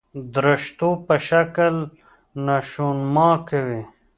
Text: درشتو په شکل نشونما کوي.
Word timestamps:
درشتو 0.35 0.89
په 1.05 1.15
شکل 1.27 1.75
نشونما 2.45 3.31
کوي. 3.49 3.81